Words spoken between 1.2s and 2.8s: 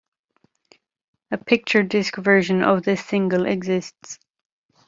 A picture disc version